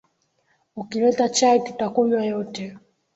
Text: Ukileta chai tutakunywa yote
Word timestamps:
Ukileta 0.75 1.29
chai 1.29 1.59
tutakunywa 1.63 2.25
yote 2.25 2.77